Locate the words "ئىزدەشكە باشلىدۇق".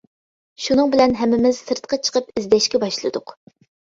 2.41-3.35